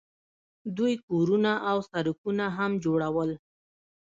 دوی 0.77 0.93
کورونه 1.07 1.51
او 1.69 1.77
سړکونه 1.89 2.45
هم 2.57 2.71
جوړول. 2.83 3.31